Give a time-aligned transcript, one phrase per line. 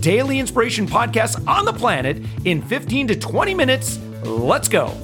[0.00, 3.98] daily inspiration podcast on the planet in 15 to 20 minutes.
[4.24, 4.94] Let's go.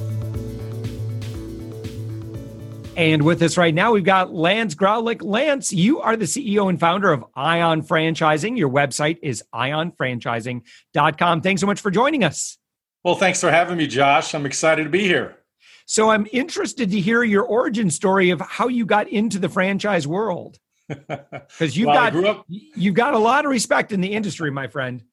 [2.97, 5.21] And with us right now, we've got Lance Graulich.
[5.21, 8.57] Lance, you are the CEO and founder of Ion Franchising.
[8.57, 11.41] Your website is ionfranchising.com.
[11.41, 12.57] Thanks so much for joining us.
[13.03, 14.33] Well, thanks for having me, Josh.
[14.33, 15.35] I'm excited to be here.
[15.85, 20.07] So I'm interested to hear your origin story of how you got into the franchise
[20.07, 20.57] world.
[21.07, 24.67] Because you've well, got up, you've got a lot of respect in the industry, my
[24.67, 25.03] friend.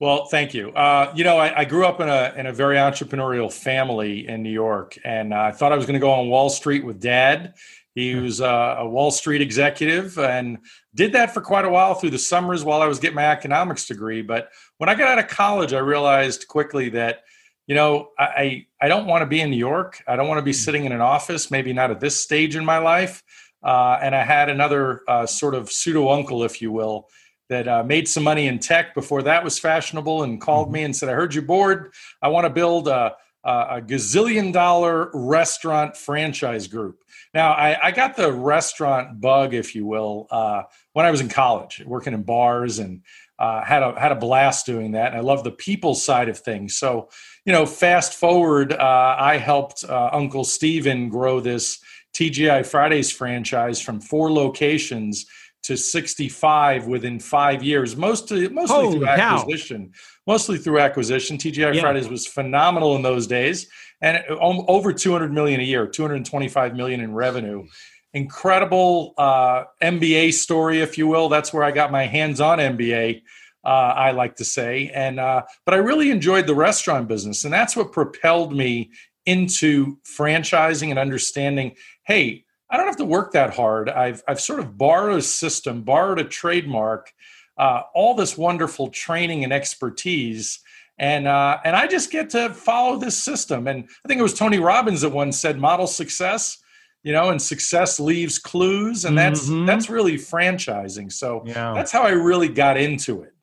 [0.00, 0.70] Well, thank you.
[0.70, 4.42] Uh, you know, I, I, grew up in a in a very entrepreneurial family in
[4.42, 7.00] New York, and uh, I thought I was going to go on Wall Street with
[7.00, 7.54] Dad.
[7.94, 8.24] He hmm.
[8.24, 10.58] was uh, a Wall Street executive and
[10.94, 13.86] did that for quite a while through the summers while I was getting my economics
[13.86, 14.20] degree.
[14.22, 17.22] But when I got out of college, I realized quickly that
[17.68, 20.02] you know I I don't want to be in New York.
[20.08, 20.56] I don't want to be hmm.
[20.56, 21.52] sitting in an office.
[21.52, 23.22] Maybe not at this stage in my life.
[23.64, 27.08] Uh, and I had another uh, sort of pseudo uncle, if you will,
[27.48, 30.86] that uh, made some money in tech before that was fashionable and called me mm-hmm.
[30.86, 31.92] and said, I heard you bored.
[32.22, 37.02] I want to build a, a, gazillion dollar restaurant franchise group.
[37.32, 41.28] Now, I, I got the restaurant bug, if you will, uh, when I was in
[41.28, 43.02] college, working in bars and
[43.38, 45.08] uh, had a had a blast doing that.
[45.08, 46.76] And I love the people side of things.
[46.76, 47.08] So,
[47.44, 51.80] you know, fast forward, uh, I helped Uncle Steven grow this
[52.14, 55.26] TGI Fridays franchise from four locations
[55.64, 59.86] to 65 within five years, mostly mostly Holy through acquisition.
[59.86, 60.00] Cow.
[60.26, 61.36] Mostly through acquisition.
[61.38, 61.80] TGI yeah.
[61.80, 63.66] Fridays was phenomenal in those days,
[64.00, 67.66] and over 200 million a year, 225 million in revenue.
[68.12, 71.28] Incredible uh, MBA story, if you will.
[71.28, 73.22] That's where I got my hands-on MBA.
[73.64, 77.52] Uh, I like to say, and uh, but I really enjoyed the restaurant business, and
[77.52, 78.90] that's what propelled me
[79.26, 81.74] into franchising and understanding
[82.06, 83.88] hey, I don't have to work that hard.
[83.88, 87.12] I've, I've sort of borrowed a system, borrowed a trademark,
[87.58, 90.60] uh, all this wonderful training and expertise.
[90.98, 93.66] And, uh, and I just get to follow this system.
[93.66, 96.58] And I think it was Tony Robbins that once said, model success,
[97.02, 99.04] you know, and success leaves clues.
[99.04, 99.66] And that's, mm-hmm.
[99.66, 101.12] that's really franchising.
[101.12, 101.74] So yeah.
[101.74, 103.34] that's how I really got into it.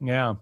[0.00, 0.34] Yeah.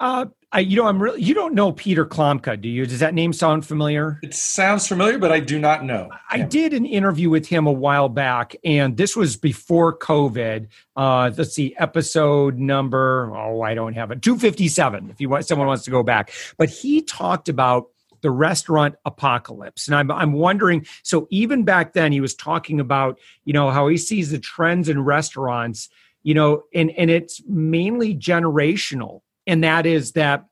[0.00, 2.84] Uh, I, you know, I'm really, you don't know Peter Klomka, do you?
[2.84, 4.18] Does that name sound familiar?
[4.22, 6.10] It sounds familiar, but I do not know.
[6.30, 6.46] I yeah.
[6.46, 10.68] did an interview with him a while back, and this was before COVID.
[10.94, 15.66] Uh, let's see, episode number, oh, I don't have it, 257, if you want, someone
[15.66, 16.30] wants to go back.
[16.58, 17.86] But he talked about
[18.20, 19.88] the restaurant apocalypse.
[19.88, 23.88] And I'm, I'm wondering, so even back then, he was talking about, you know, how
[23.88, 25.88] he sees the trends in restaurants,
[26.22, 30.46] you know, and, and it's mainly generational and that is that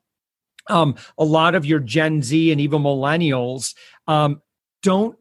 [0.69, 3.73] um, a lot of your Gen Z and even millennials
[4.07, 4.41] um,
[4.81, 5.17] don't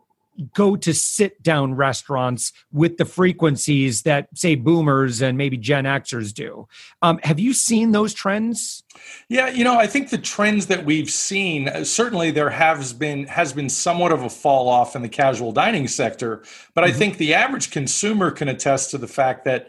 [0.54, 6.32] go to sit down restaurants with the frequencies that say boomers and maybe gen xers
[6.32, 6.66] do
[7.02, 8.82] um, have you seen those trends
[9.28, 13.26] yeah you know i think the trends that we've seen uh, certainly there has been
[13.26, 16.42] has been somewhat of a fall off in the casual dining sector
[16.74, 16.94] but mm-hmm.
[16.94, 19.68] i think the average consumer can attest to the fact that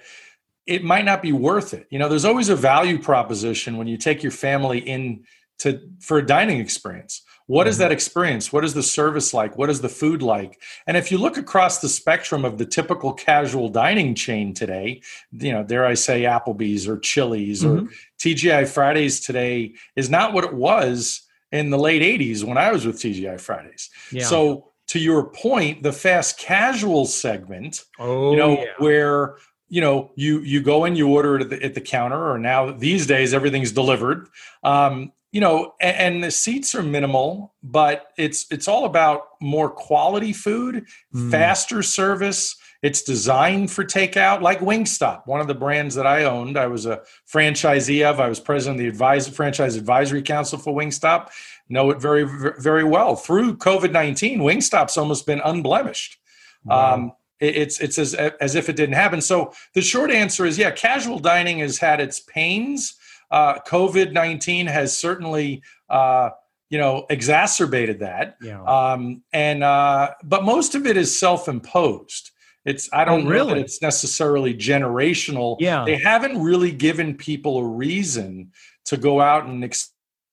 [0.66, 1.88] it might not be worth it.
[1.90, 5.24] You know, there's always a value proposition when you take your family in
[5.60, 7.22] to for a dining experience.
[7.48, 7.84] What is mm-hmm.
[7.84, 8.54] that experience?
[8.54, 9.58] What is the service like?
[9.58, 10.62] What is the food like?
[10.88, 15.02] And if you look across the spectrum of the typical casual dining chain today,
[15.32, 17.88] you know, dare I say Applebee's or Chili's mm-hmm.
[17.88, 17.90] or
[18.20, 22.86] TGI Fridays today is not what it was in the late 80s when I was
[22.86, 23.90] with TGI Fridays.
[24.12, 24.24] Yeah.
[24.26, 28.66] So to your point, the fast casual segment, oh, you know, yeah.
[28.78, 29.36] where
[29.72, 32.38] you know you you go and you order it at the, at the counter or
[32.38, 34.28] now these days everything's delivered.
[34.64, 39.70] Um, you know and, and, the seats are minimal but it's it's all about more
[39.70, 40.86] quality food
[41.16, 41.32] mm.
[41.32, 42.58] faster service.
[42.84, 46.58] It's designed for takeout like wingstop one of the brands that i owned.
[46.58, 47.02] I was a
[47.34, 51.30] franchisee of i was president of the advisor, franchise advisory council for wingstop.
[51.70, 52.26] Know it very
[52.60, 53.16] very well.
[53.16, 56.18] Through covid-19 wingstop's almost been unblemished.
[56.66, 56.94] Wow.
[56.94, 59.20] um, it's it's as as if it didn't happen.
[59.20, 62.96] So the short answer is, yeah, casual dining has had its pains.
[63.30, 65.64] Uh, COVID nineteen has certainly.
[65.90, 66.30] Uh,
[66.70, 68.38] you know, exacerbated that.
[68.42, 68.64] Yeah.
[68.64, 72.32] Um, and uh, but most of it is self-imposed.
[72.64, 73.48] It's I don't oh, really?
[73.50, 75.58] know that it's necessarily generational.
[75.60, 75.84] Yeah.
[75.84, 78.54] They haven't really given people a reason
[78.86, 79.66] to go out and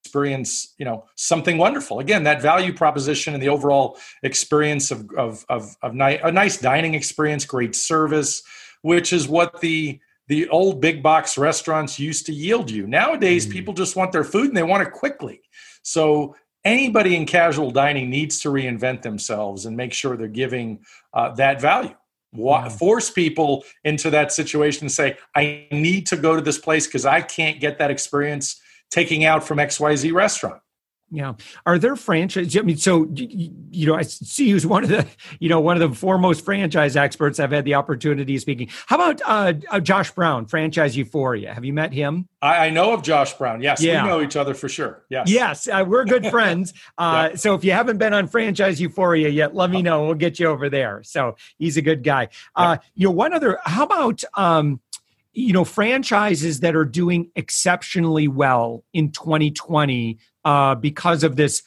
[0.08, 5.44] experience you know something wonderful again that value proposition and the overall experience of of
[5.50, 8.42] of, of ni- a nice dining experience great service
[8.80, 13.52] which is what the the old big box restaurants used to yield you nowadays mm-hmm.
[13.52, 15.42] people just want their food and they want it quickly
[15.82, 16.34] so
[16.64, 20.78] anybody in casual dining needs to reinvent themselves and make sure they're giving
[21.12, 21.94] uh, that value
[22.32, 22.68] yeah.
[22.70, 27.04] force people into that situation and say i need to go to this place because
[27.04, 30.60] i can't get that experience taking out from xyz restaurant
[31.10, 31.34] yeah.
[31.64, 32.54] Are there franchise?
[32.56, 35.06] I mean, so you know, I see you as one of the
[35.40, 37.40] you know one of the foremost franchise experts.
[37.40, 38.68] I've had the opportunity of speaking.
[38.86, 41.54] How about uh, uh, Josh Brown, Franchise Euphoria?
[41.54, 42.28] Have you met him?
[42.42, 43.62] I, I know of Josh Brown.
[43.62, 44.02] Yes, yeah.
[44.02, 45.02] we know each other for sure.
[45.08, 46.74] Yes, yes, uh, we're good friends.
[46.98, 47.36] Uh, yeah.
[47.36, 50.04] So if you haven't been on Franchise Euphoria yet, let me know.
[50.04, 51.02] We'll get you over there.
[51.04, 52.28] So he's a good guy.
[52.54, 53.58] Uh, you know, one other.
[53.64, 54.22] How about?
[54.34, 54.80] Um,
[55.32, 61.62] you know franchises that are doing exceptionally well in 2020 uh, because of this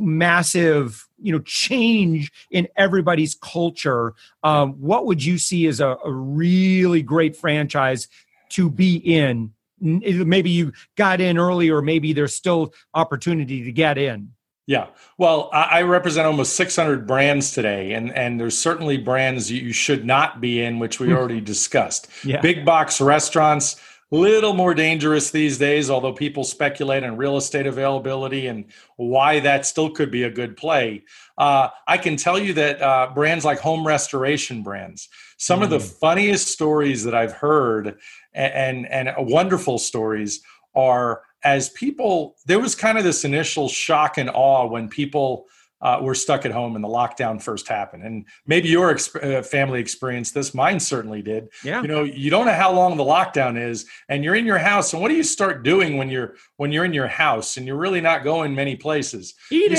[0.00, 6.12] massive you know change in everybody's culture um, what would you see as a, a,
[6.12, 8.08] really great franchise
[8.52, 9.52] to be in?
[9.80, 14.30] Maybe you got in early or maybe there's still opportunity to get in
[14.66, 14.86] yeah
[15.18, 20.40] well i represent almost 600 brands today and and there's certainly brands you should not
[20.40, 21.14] be in which we hmm.
[21.14, 22.40] already discussed yeah.
[22.40, 23.80] big box restaurants
[24.12, 28.66] little more dangerous these days, although people speculate on real estate availability and
[28.96, 31.02] why that still could be a good play.
[31.38, 35.08] Uh, I can tell you that uh, brands like home restoration brands,
[35.38, 35.64] some mm.
[35.64, 35.98] of the mm.
[35.98, 37.98] funniest stories that I've heard
[38.34, 40.42] and, and, and wonderful stories
[40.74, 45.46] are as people, there was kind of this initial shock and awe when people
[45.80, 48.04] uh, were stuck at home and the lockdown first happened.
[48.04, 50.54] And maybe your exp- uh, family experienced this.
[50.54, 51.48] Mine certainly did.
[51.64, 51.82] Yeah.
[51.82, 54.92] You know, you don't know how long the lockdown is, and you're in your house.
[54.92, 57.76] And what do you start doing when you're when you're in your house and you're
[57.76, 59.34] really not going many places?
[59.50, 59.70] Eating.
[59.70, 59.76] You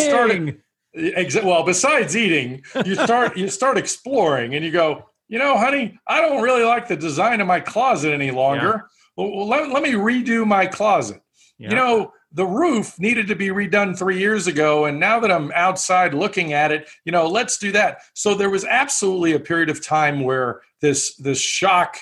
[0.95, 5.10] exa- well, besides eating, you start you start exploring, and you go.
[5.30, 8.86] You know, honey, I don't really like the design of my closet any longer.
[9.18, 9.25] Yeah.
[9.25, 11.22] Well, let, let me redo my closet.
[11.63, 11.69] Yeah.
[11.69, 15.51] You know, the roof needed to be redone three years ago and now that i'm
[15.54, 19.69] outside looking at it you know let's do that so there was absolutely a period
[19.69, 21.98] of time where this this shock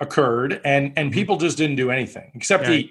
[0.00, 1.14] occurred and and mm-hmm.
[1.14, 2.72] people just didn't do anything except yeah.
[2.72, 2.90] eat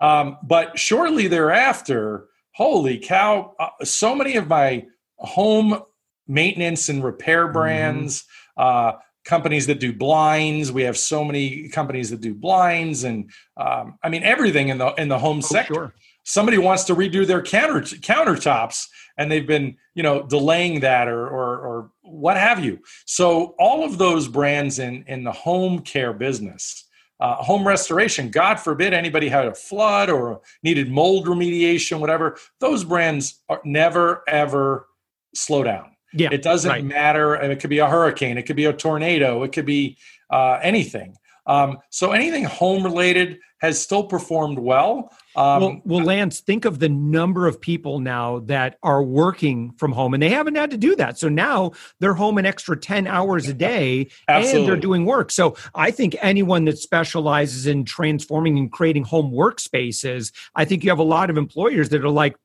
[0.00, 4.84] um, but shortly thereafter holy cow uh, so many of my
[5.18, 5.82] home
[6.26, 7.54] maintenance and repair mm-hmm.
[7.54, 8.24] brands
[8.56, 8.96] mm-hmm.
[8.96, 10.72] uh, companies that do blinds.
[10.72, 14.94] We have so many companies that do blinds, and um, I mean everything in the
[14.94, 15.74] in the home oh, sector.
[15.74, 15.94] Sure
[16.24, 18.86] somebody wants to redo their counter countertops
[19.18, 23.84] and they've been you know delaying that or, or or what have you so all
[23.84, 26.86] of those brands in in the home care business
[27.20, 32.84] uh, home restoration god forbid anybody had a flood or needed mold remediation whatever those
[32.84, 34.88] brands are never ever
[35.34, 36.84] slow down yeah it doesn't right.
[36.84, 39.96] matter it could be a hurricane it could be a tornado it could be
[40.30, 41.14] uh, anything
[41.46, 45.12] um, so anything home related has still performed well.
[45.36, 49.92] Um, well, well, Lance, think of the number of people now that are working from
[49.92, 51.18] home and they haven't had to do that.
[51.18, 55.30] So now they're home an extra 10 hours a day and they're doing work.
[55.30, 60.90] So I think anyone that specializes in transforming and creating home workspaces, I think you
[60.90, 62.36] have a lot of employers that are like,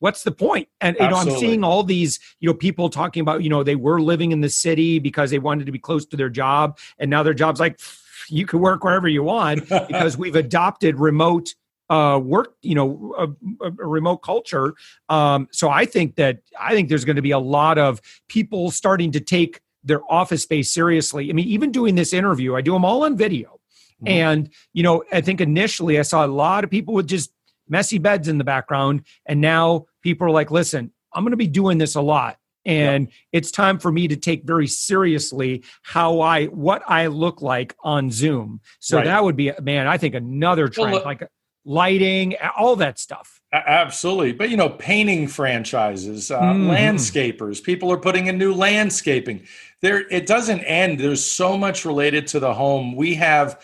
[0.00, 0.68] what's the point?
[0.80, 3.76] and you know i'm seeing all these you know people talking about you know they
[3.76, 7.10] were living in the city because they wanted to be close to their job and
[7.10, 7.80] now their job's like
[8.28, 11.54] you can work wherever you want because we've adopted remote
[11.90, 14.74] uh, work, you know, a, a remote culture.
[15.08, 18.70] Um, so I think that I think there's going to be a lot of people
[18.70, 21.28] starting to take their office space seriously.
[21.28, 23.58] I mean, even doing this interview, I do them all on video.
[24.02, 24.08] Mm-hmm.
[24.08, 27.32] And, you know, I think initially I saw a lot of people with just
[27.68, 29.02] messy beds in the background.
[29.26, 33.06] And now people are like, listen, I'm going to be doing this a lot and
[33.06, 33.14] yep.
[33.32, 38.10] it's time for me to take very seriously how i what i look like on
[38.10, 39.06] zoom so right.
[39.06, 41.26] that would be man i think another trend well, like
[41.64, 46.70] lighting all that stuff absolutely but you know painting franchises uh, mm.
[46.70, 49.42] landscapers people are putting in new landscaping
[49.80, 53.62] there it doesn't end there's so much related to the home we have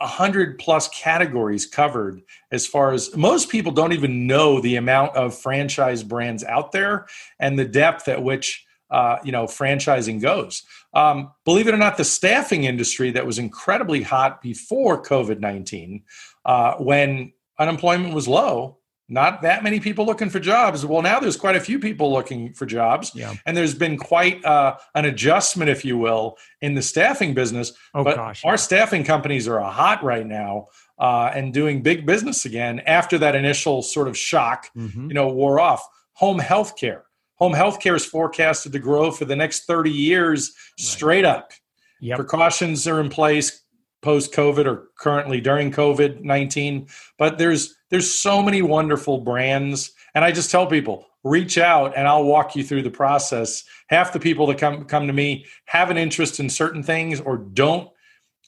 [0.00, 5.36] 100 plus categories covered as far as most people don't even know the amount of
[5.36, 7.06] franchise brands out there
[7.38, 10.62] and the depth at which uh, you know franchising goes.
[10.94, 16.02] Um, believe it or not the staffing industry that was incredibly hot before covid-19
[16.46, 18.77] uh, when unemployment was low
[19.08, 20.84] not that many people looking for jobs.
[20.84, 23.34] Well, now there's quite a few people looking for jobs, yeah.
[23.46, 27.72] and there's been quite uh, an adjustment, if you will, in the staffing business.
[27.94, 30.68] Oh, but gosh, our staffing companies are hot right now.
[30.98, 35.08] uh, and doing big business again after that initial sort of shock, mm-hmm.
[35.08, 35.86] you know, wore off.
[36.14, 37.04] Home health care.
[37.36, 41.36] Home health care is forecasted to grow for the next 30 years straight right.
[41.36, 41.52] up.
[42.00, 42.16] Yep.
[42.16, 43.62] Precautions are in place
[44.02, 49.92] post COVID or currently during COVID 19, but there's there's so many wonderful brands.
[50.14, 53.64] And I just tell people, reach out and I'll walk you through the process.
[53.88, 57.36] Half the people that come come to me have an interest in certain things or
[57.36, 57.90] don't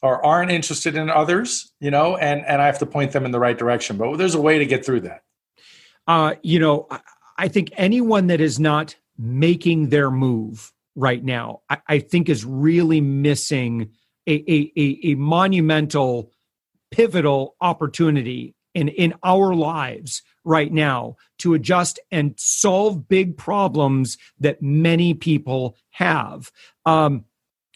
[0.03, 3.31] or aren't interested in others, you know, and and I have to point them in
[3.31, 3.97] the right direction.
[3.97, 5.23] But there's a way to get through that.
[6.07, 6.89] Uh, you know,
[7.39, 12.45] I think anyone that is not making their move right now, I, I think is
[12.45, 13.91] really missing
[14.27, 16.33] a, a, a, a monumental,
[16.91, 24.63] pivotal opportunity in, in our lives right now to adjust and solve big problems that
[24.63, 26.51] many people have.
[26.87, 27.25] Um,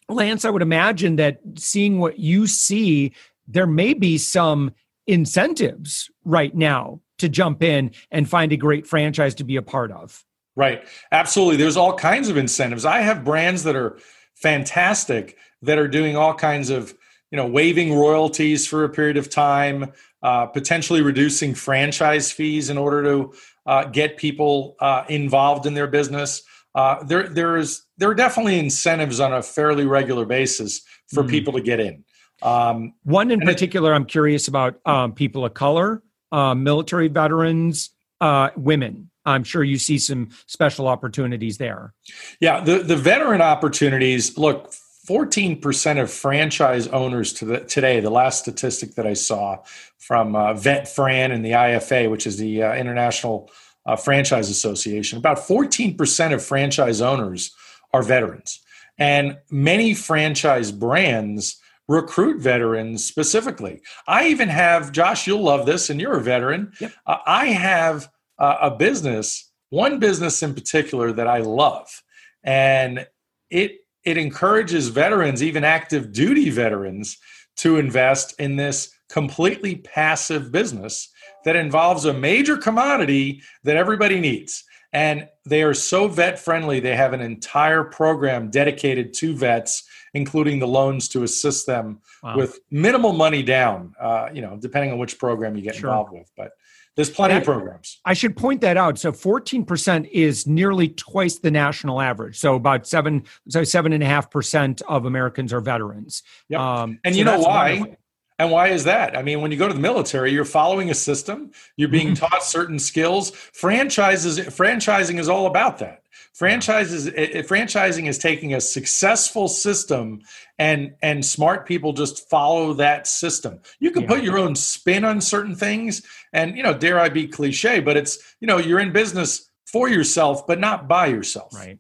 [0.08, 3.12] Lance, I would imagine that seeing what you see,
[3.48, 4.72] there may be some
[5.06, 9.92] incentives right now to jump in and find a great franchise to be a part
[9.92, 10.24] of.
[10.56, 10.86] Right.
[11.10, 11.56] Absolutely.
[11.56, 12.84] There's all kinds of incentives.
[12.84, 13.98] I have brands that are
[14.34, 16.94] fantastic that are doing all kinds of,
[17.34, 22.78] you know, waiving royalties for a period of time, uh, potentially reducing franchise fees in
[22.78, 23.34] order to
[23.66, 26.44] uh, get people uh, involved in their business.
[26.76, 31.28] Uh, there, there is there are definitely incentives on a fairly regular basis for mm.
[31.28, 32.04] people to get in.
[32.40, 37.90] Um, One in particular, it, I'm curious about um, people of color, uh, military veterans,
[38.20, 39.10] uh, women.
[39.26, 41.94] I'm sure you see some special opportunities there.
[42.38, 44.38] Yeah, the the veteran opportunities.
[44.38, 44.72] Look,
[45.06, 49.58] 14% of franchise owners to the, today, the last statistic that I saw
[49.98, 53.50] from uh, VetFran and the IFA, which is the uh, International
[53.86, 57.54] uh, Franchise Association, about 14% of franchise owners
[57.92, 58.60] are veterans.
[58.96, 63.82] And many franchise brands recruit veterans specifically.
[64.06, 66.72] I even have, Josh, you'll love this, and you're a veteran.
[66.80, 66.92] Yep.
[67.06, 68.08] Uh, I have
[68.38, 72.02] uh, a business, one business in particular that I love.
[72.42, 73.06] And
[73.50, 77.16] it it encourages veterans, even active duty veterans,
[77.56, 81.08] to invest in this completely passive business
[81.44, 84.64] that involves a major commodity that everybody needs.
[84.92, 89.82] And they are so vet friendly, they have an entire program dedicated to vets,
[90.14, 92.36] including the loans to assist them wow.
[92.36, 95.90] with minimal money down, uh, you know, depending on which program you get sure.
[95.90, 96.30] involved with.
[96.36, 96.52] But
[96.96, 98.00] there's plenty of programs.
[98.04, 98.98] I should point that out.
[98.98, 102.38] So 14% is nearly twice the national average.
[102.38, 106.22] So about seven, so seven and a half percent of Americans are veterans.
[106.48, 106.60] Yep.
[106.60, 107.96] Um, and so you know why?
[108.38, 109.16] And why is that?
[109.16, 112.26] I mean, when you go to the military, you're following a system, you're being mm-hmm.
[112.26, 113.30] taught certain skills.
[113.30, 116.03] Franchises, franchising is all about that.
[116.34, 120.20] Franchises, it, franchising is taking a successful system
[120.58, 123.60] and and smart people just follow that system.
[123.78, 124.08] You can yeah.
[124.08, 127.96] put your own spin on certain things, and you know, dare I be cliche, but
[127.96, 131.54] it's you know, you're in business for yourself, but not by yourself.
[131.54, 131.78] Right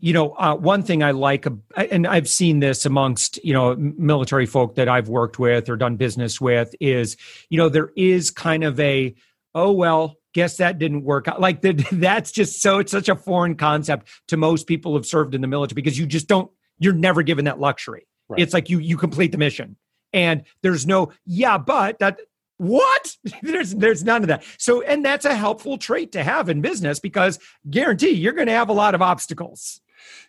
[0.00, 4.46] you know, uh, one thing I like, and I've seen this amongst, you know, military
[4.46, 7.16] folk that I've worked with or done business with is,
[7.50, 9.14] you know, there is kind of a,
[9.54, 11.40] oh, well, guess that didn't work out.
[11.40, 15.34] Like the, that's just so, it's such a foreign concept to most people who've served
[15.34, 18.06] in the military because you just don't, you're never given that luxury.
[18.28, 18.40] Right.
[18.40, 19.76] It's like you, you complete the mission
[20.12, 22.20] and there's no, yeah, but that,
[22.56, 26.60] what there's there's none of that so and that's a helpful trait to have in
[26.60, 27.38] business because
[27.70, 29.80] guarantee you're going to have a lot of obstacles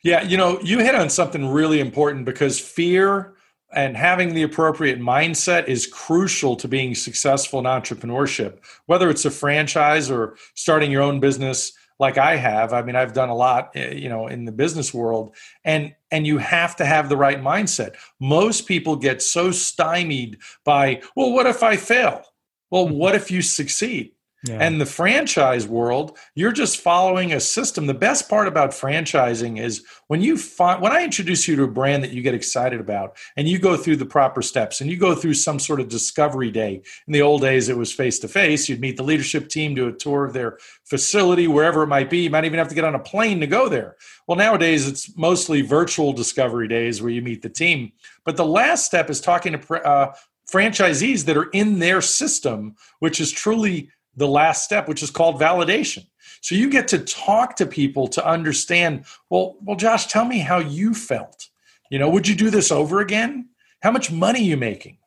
[0.03, 3.33] yeah, you know, you hit on something really important because fear
[3.73, 9.31] and having the appropriate mindset is crucial to being successful in entrepreneurship, whether it's a
[9.31, 12.73] franchise or starting your own business like I have.
[12.73, 16.25] I mean, I've done a lot, eh, you know, in the business world and and
[16.25, 17.95] you have to have the right mindset.
[18.19, 22.23] Most people get so stymied by, well, what if I fail?
[22.71, 22.95] Well, mm-hmm.
[22.95, 24.13] what if you succeed?
[24.47, 24.57] Yeah.
[24.61, 27.87] And the franchise world, you're just following a system.
[27.87, 31.67] The best part about franchising is when you find when I introduce you to a
[31.67, 34.95] brand that you get excited about and you go through the proper steps and you
[34.95, 36.81] go through some sort of discovery day.
[37.05, 38.69] In the old days, it was face to face.
[38.69, 42.19] You'd meet the leadership team, do a tour of their facility, wherever it might be.
[42.19, 43.97] You might even have to get on a plane to go there.
[44.25, 47.91] Well, nowadays it's mostly virtual discovery days where you meet the team.
[48.23, 50.13] But the last step is talking to uh,
[50.49, 55.39] franchisees that are in their system, which is truly the last step, which is called
[55.39, 56.05] validation.
[56.41, 60.59] So you get to talk to people to understand, well, well, Josh, tell me how
[60.59, 61.49] you felt.
[61.89, 63.49] You know, would you do this over again?
[63.81, 64.97] How much money are you making?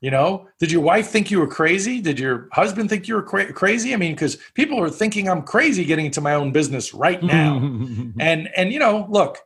[0.00, 2.00] You know, did your wife think you were crazy?
[2.00, 3.94] Did your husband think you were cra- crazy?
[3.94, 7.56] I mean, because people are thinking I'm crazy getting into my own business right now.
[8.20, 9.38] and and you know, look,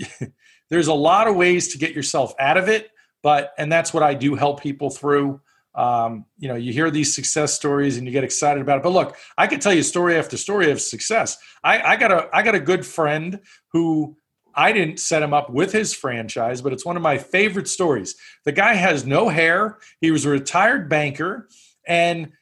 [0.70, 2.90] there's a lot of ways to get yourself out of it,
[3.22, 5.40] but and that's what I do help people through.
[5.76, 8.82] Um, you know, you hear these success stories and you get excited about it.
[8.82, 11.36] But look, I can tell you story after story of success.
[11.62, 13.40] I, I got a I got a good friend
[13.72, 14.16] who
[14.54, 18.16] I didn't set him up with his franchise, but it's one of my favorite stories.
[18.44, 19.76] The guy has no hair.
[20.00, 21.48] He was a retired banker,
[21.86, 22.32] and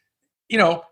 [0.48, 0.84] you know,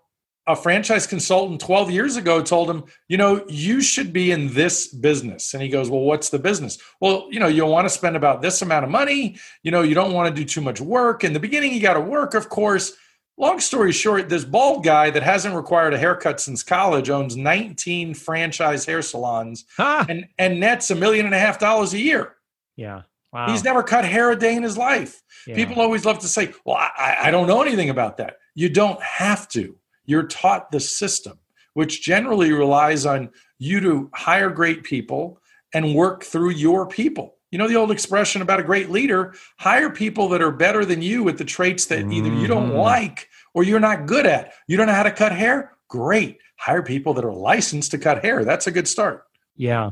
[0.52, 4.86] a franchise consultant 12 years ago told him, you know, you should be in this
[4.86, 5.54] business.
[5.54, 6.78] And he goes, well, what's the business?
[7.00, 9.38] Well, you know, you'll want to spend about this amount of money.
[9.62, 11.24] You know, you don't want to do too much work.
[11.24, 12.92] In the beginning, you got to work, of course.
[13.38, 18.14] Long story short, this bald guy that hasn't required a haircut since college owns 19
[18.14, 20.04] franchise hair salons huh.
[20.08, 22.36] and, and nets a million and a half dollars a year.
[22.76, 23.02] Yeah.
[23.32, 23.50] Wow.
[23.50, 25.22] He's never cut hair a day in his life.
[25.46, 25.54] Yeah.
[25.54, 28.36] People always love to say, well, I, I don't know anything about that.
[28.54, 29.76] You don't have to
[30.12, 31.38] you're taught the system,
[31.74, 35.40] which generally relies on you to hire great people
[35.74, 37.36] and work through your people.
[37.50, 41.02] You know the old expression about a great leader hire people that are better than
[41.02, 42.78] you with the traits that either you don't mm-hmm.
[42.78, 44.54] like or you're not good at.
[44.66, 45.72] You don't know how to cut hair?
[45.88, 46.38] Great.
[46.56, 48.44] Hire people that are licensed to cut hair.
[48.44, 49.24] That's a good start.
[49.56, 49.90] Yeah.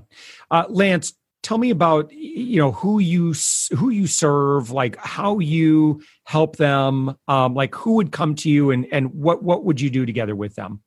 [0.51, 1.13] Uh, Lance,
[1.43, 3.35] tell me about you know who you
[3.77, 8.71] who you serve like how you help them um, like who would come to you
[8.71, 10.81] and and what what would you do together with them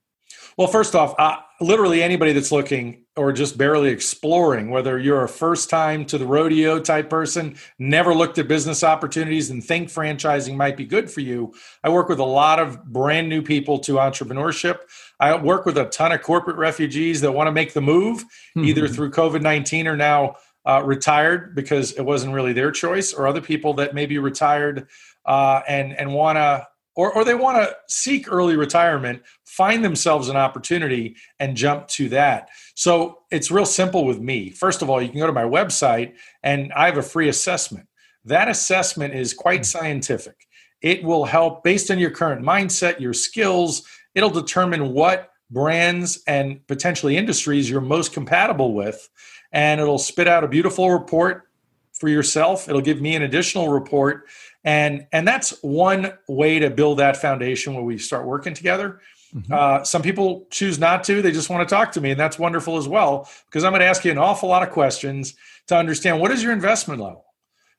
[0.57, 5.27] well first off uh, literally anybody that's looking or just barely exploring whether you're a
[5.27, 10.55] first time to the rodeo type person never looked at business opportunities and think franchising
[10.55, 13.93] might be good for you i work with a lot of brand new people to
[13.93, 14.79] entrepreneurship
[15.19, 18.65] i work with a ton of corporate refugees that want to make the move mm-hmm.
[18.65, 23.41] either through covid-19 or now uh, retired because it wasn't really their choice, or other
[23.41, 24.87] people that maybe retired
[25.25, 30.29] uh, and and want to, or or they want to seek early retirement, find themselves
[30.29, 32.49] an opportunity and jump to that.
[32.75, 34.49] So it's real simple with me.
[34.49, 37.87] First of all, you can go to my website and I have a free assessment.
[38.25, 39.63] That assessment is quite hmm.
[39.63, 40.47] scientific.
[40.81, 43.83] It will help based on your current mindset, your skills.
[44.15, 49.09] It'll determine what brands and potentially industries you're most compatible with
[49.53, 51.47] and it'll spit out a beautiful report
[51.93, 52.67] for yourself.
[52.67, 54.27] It'll give me an additional report.
[54.65, 58.99] And, and that's one way to build that foundation where we start working together.
[59.33, 59.53] Mm-hmm.
[59.53, 61.21] Uh, some people choose not to.
[61.21, 63.79] They just want to talk to me, and that's wonderful as well because I'm going
[63.81, 65.35] to ask you an awful lot of questions
[65.67, 67.25] to understand what is your investment level.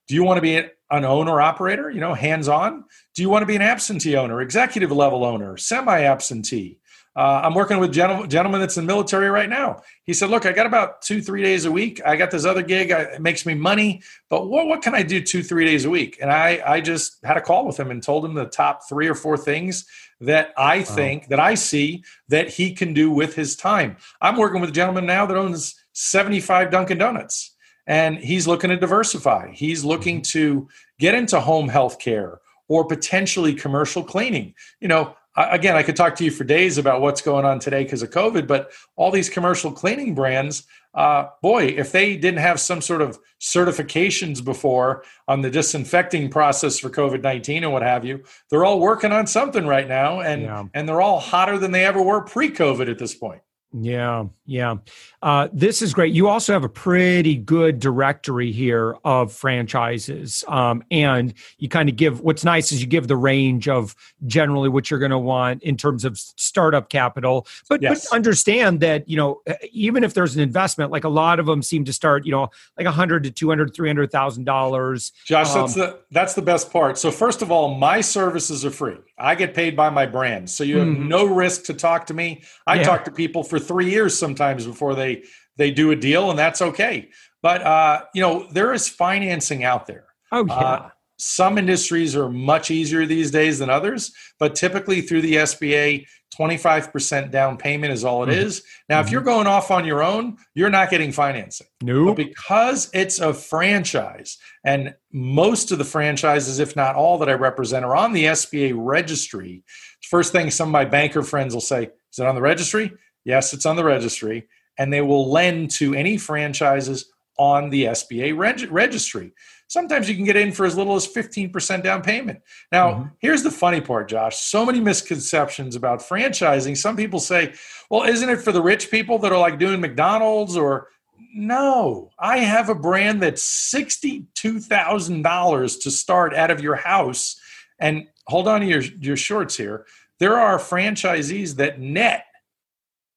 [0.09, 2.85] Do you want to be an owner operator, you know, hands on?
[3.15, 6.79] Do you want to be an absentee owner, executive level owner, semi absentee?
[7.17, 9.83] Uh, I'm working with a gentleman that's in the military right now.
[10.03, 12.01] He said, "Look, I got about two, three days a week.
[12.05, 12.91] I got this other gig.
[12.91, 15.91] I, it makes me money, but what what can I do two, three days a
[15.91, 18.89] week?" And I I just had a call with him and told him the top
[18.89, 19.87] three or four things
[20.21, 21.27] that I think wow.
[21.31, 23.97] that I see that he can do with his time.
[24.21, 27.55] I'm working with a gentleman now that owns 75 Dunkin' Donuts,
[27.87, 29.53] and he's looking to diversify.
[29.53, 30.39] He's looking mm-hmm.
[30.39, 34.55] to get into home health care or potentially commercial cleaning.
[34.81, 37.83] You know, again, I could talk to you for days about what's going on today
[37.83, 42.61] because of COVID, but all these commercial cleaning brands, uh, boy, if they didn't have
[42.61, 48.05] some sort of certifications before on the disinfecting process for COVID 19 and what have
[48.05, 50.65] you, they're all working on something right now and, yeah.
[50.73, 53.41] and they're all hotter than they ever were pre COVID at this point.
[53.77, 54.77] Yeah, yeah.
[55.21, 56.15] Uh, this is great.
[56.15, 60.45] You also have a pretty good directory here of franchises.
[60.47, 63.97] Um, and you kind of give what's nice is you give the range of
[64.29, 67.49] generally what you're going to want in terms of startup capital.
[67.69, 68.09] But, yes.
[68.09, 71.61] but understand that, you know, even if there's an investment, like a lot of them
[71.61, 75.11] seem to start, you know, like a hundred to two hundred, three hundred thousand dollars.
[75.25, 76.97] Josh, um, that's the that's the best part.
[76.97, 78.99] So first of all, my services are free.
[79.17, 80.51] I get paid by my brand.
[80.51, 81.09] So you have mm-hmm.
[81.09, 82.43] no risk to talk to me.
[82.67, 82.83] I yeah.
[82.83, 85.25] talk to people for three years sometimes before they
[85.57, 87.11] they do a deal, and that's okay.
[87.43, 90.07] But uh, you know, there is financing out there.
[90.33, 90.55] Oh yeah.
[90.55, 96.07] Uh, some industries are much easier these days than others, but typically through the SBA,
[96.37, 98.47] 25% down payment is all it mm-hmm.
[98.47, 98.63] is.
[98.89, 99.07] Now, mm-hmm.
[99.07, 101.67] if you're going off on your own, you're not getting financing.
[101.83, 102.07] No.
[102.07, 102.17] Nope.
[102.17, 107.85] because it's a franchise, and most of the franchises, if not all that I represent,
[107.85, 109.63] are on the SBA registry.
[110.03, 112.93] First thing some of my banker friends will say, Is it on the registry?
[113.25, 114.49] Yes, it's on the registry.
[114.77, 119.33] And they will lend to any franchises on the SBA reg- registry.
[119.75, 122.41] Sometimes you can get in for as little as 15% down payment.
[122.71, 123.09] Now, mm-hmm.
[123.19, 124.37] here's the funny part, Josh.
[124.37, 126.77] So many misconceptions about franchising.
[126.77, 127.55] Some people say,
[127.91, 130.87] well, isn't it for the rich people that are like doing McDonald's or
[131.35, 133.43] no, I have a brand that's
[133.75, 137.35] $62,000 to start out of your house.
[137.81, 139.87] And hold on to your, your shorts here.
[140.21, 142.27] There are franchisees that net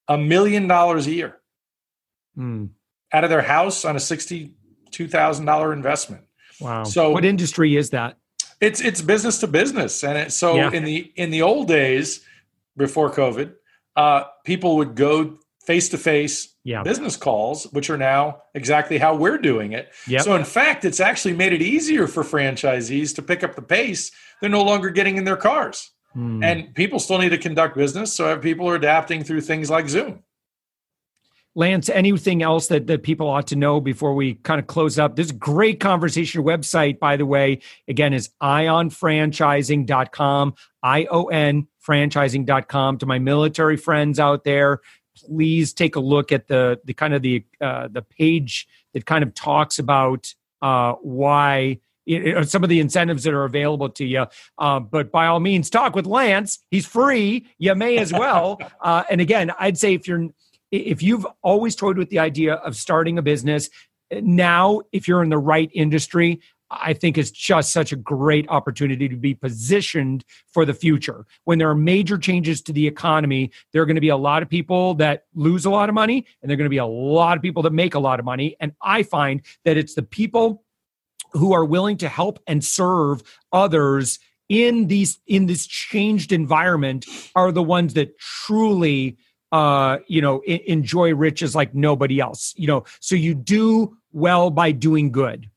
[0.08, 1.38] a million dollars a year
[2.36, 2.70] mm.
[3.12, 6.24] out of their house on a $62,000 investment.
[6.60, 6.84] Wow.
[6.84, 8.16] So, what industry is that?
[8.60, 10.70] It's it's business to business, and it, so Yeah.
[10.72, 12.20] in the in the old days
[12.76, 13.52] before COVID,
[13.96, 19.38] uh, people would go face to face business calls, which are now exactly how we're
[19.38, 19.92] doing it.
[20.06, 20.22] Yep.
[20.22, 24.10] So in fact, it's actually made it easier for franchisees to pick up the pace.
[24.40, 26.42] They're no longer getting in their cars, Hmm.
[26.42, 28.12] and people still need to conduct business.
[28.14, 30.22] So people are adapting through things like Zoom.
[31.58, 35.16] Lance, anything else that, that people ought to know before we kind of close up?
[35.16, 36.40] This great conversation.
[36.40, 42.98] Your website, by the way, again, is ionfranchising.com, I O N franchising.com.
[42.98, 44.82] To my military friends out there,
[45.16, 49.24] please take a look at the, the kind of the, uh, the page that kind
[49.24, 54.26] of talks about uh, why know, some of the incentives that are available to you.
[54.58, 56.60] Uh, but by all means, talk with Lance.
[56.70, 57.46] He's free.
[57.58, 58.58] You may as well.
[58.80, 60.28] Uh, and again, I'd say if you're
[60.70, 63.70] if you've always toyed with the idea of starting a business,
[64.10, 69.08] now if you're in the right industry, I think it's just such a great opportunity
[69.08, 71.24] to be positioned for the future.
[71.44, 74.42] When there are major changes to the economy, there are going to be a lot
[74.42, 76.86] of people that lose a lot of money, and there are going to be a
[76.86, 78.56] lot of people that make a lot of money.
[78.60, 80.62] And I find that it's the people
[81.32, 87.04] who are willing to help and serve others in these in this changed environment
[87.34, 89.18] are the ones that truly
[89.52, 94.50] uh you know e- enjoy riches like nobody else you know so you do well
[94.50, 95.48] by doing good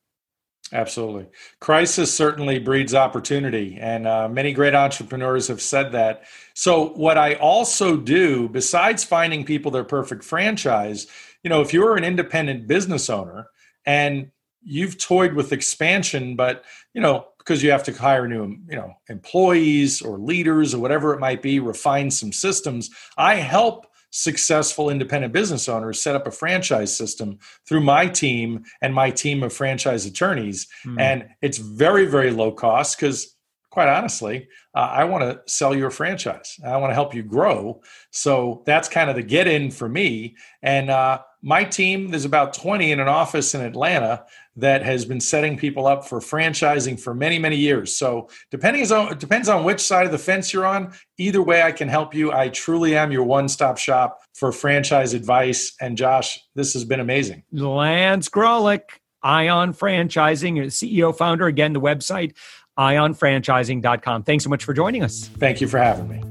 [0.74, 1.28] Absolutely.
[1.60, 6.24] Crisis certainly breeds opportunity, and uh, many great entrepreneurs have said that.
[6.54, 11.08] So, what I also do, besides finding people their perfect franchise,
[11.44, 13.48] you know, if you're an independent business owner
[13.86, 14.32] and
[14.64, 18.94] you've toyed with expansion, but, you know, because you have to hire new, you know,
[19.10, 25.34] employees or leaders or whatever it might be, refine some systems, I help successful independent
[25.34, 30.06] business owners set up a franchise system through my team and my team of franchise
[30.06, 30.68] attorneys.
[30.84, 31.00] Hmm.
[31.00, 33.36] And it's very, very low cost because,
[33.72, 36.60] quite honestly, uh, I want to sell your franchise.
[36.64, 37.82] I want to help you grow.
[38.12, 40.36] So that's kind of the get in for me.
[40.62, 44.26] And uh, my team, there's about 20 in an office in Atlanta
[44.58, 47.96] that has been setting people up for franchising for many, many years.
[47.96, 50.94] So depending on it depends on which side of the fence you're on.
[51.18, 52.32] Either way, I can help you.
[52.32, 55.74] I truly am your one-stop shop for franchise advice.
[55.80, 57.44] And Josh, this has been amazing.
[57.52, 58.84] lance Graulich
[59.24, 62.36] ion franchising ceo founder again the website
[62.80, 66.31] ionfranchising.com thanks so much for joining us Thank you for having me.